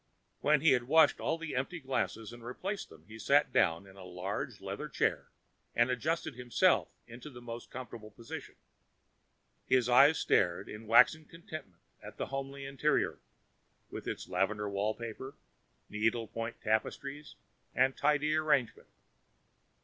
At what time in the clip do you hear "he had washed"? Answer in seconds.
0.61-1.19